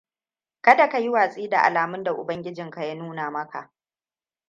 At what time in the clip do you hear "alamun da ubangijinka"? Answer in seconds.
1.63-2.83